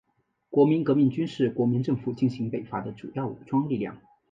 [0.49, 3.99] 国民革命军是国民政府进行北伐的主要武装力量。